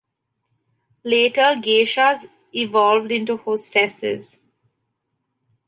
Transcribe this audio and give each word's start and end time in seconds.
Later 1.03 1.55
geishas 1.61 2.25
evolved 2.53 3.11
into 3.11 3.37
"hostesses". 3.37 4.39